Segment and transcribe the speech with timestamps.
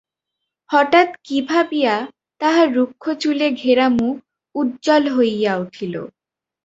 [0.69, 1.95] হঠাৎ কি ভাবিয়া
[2.41, 4.15] তাহার রুক্ষ চুলে-ঘেরা মুখ
[4.55, 5.93] উজ্জ্বল হইয়া উঠিল।